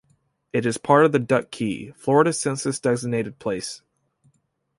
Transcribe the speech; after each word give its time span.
It 0.51 0.65
is 0.65 0.79
part 0.79 1.05
of 1.05 1.11
the 1.11 1.19
Duck 1.19 1.51
Key, 1.51 1.91
Florida 1.95 2.33
census-designated 2.33 3.37
place. 3.37 3.83